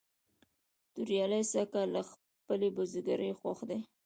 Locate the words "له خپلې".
1.95-2.67